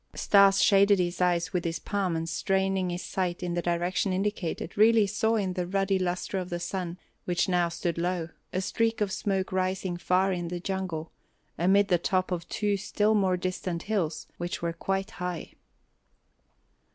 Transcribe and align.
Stas 0.15 0.59
shaded 0.63 0.97
his 0.97 1.21
eyes 1.21 1.53
with 1.53 1.63
his 1.63 1.77
palm 1.77 2.15
and 2.15 2.27
straining 2.27 2.89
his 2.89 3.03
sight 3.03 3.43
in 3.43 3.53
the 3.53 3.61
direction 3.61 4.11
indicated 4.11 4.75
really 4.75 5.05
saw 5.05 5.35
in 5.35 5.53
the 5.53 5.67
ruddy 5.67 5.99
luster 5.99 6.39
of 6.39 6.49
the 6.49 6.59
sun, 6.59 6.97
which 7.25 7.47
now 7.47 7.69
stood 7.69 7.99
low, 7.99 8.29
a 8.51 8.61
streak 8.61 8.99
of 8.99 9.11
smoke 9.11 9.51
rising 9.51 9.97
far 9.97 10.31
in 10.33 10.47
the 10.47 10.59
jungle, 10.59 11.11
amid 11.55 11.89
the 11.89 11.99
top 11.99 12.31
of 12.31 12.49
two 12.49 12.77
still 12.77 13.13
more 13.13 13.37
distant 13.37 13.83
hills 13.83 14.25
which 14.37 14.59
were 14.59 14.73
quite 14.73 15.11
high. 15.11 15.53